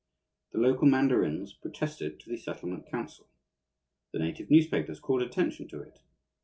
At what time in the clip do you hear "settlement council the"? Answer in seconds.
2.37-4.17